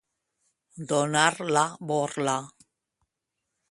Donar 0.93 1.35
la 1.53 1.65
borla. 1.93 2.39